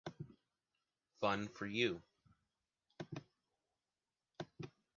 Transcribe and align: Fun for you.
Fun 1.19 1.47
for 1.49 1.67
you. 1.67 2.01